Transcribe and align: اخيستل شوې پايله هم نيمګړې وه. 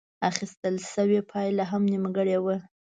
اخيستل 0.29 0.75
شوې 0.93 1.19
پايله 1.31 1.63
هم 1.71 1.83
نيمګړې 1.93 2.37
وه. 2.43 2.55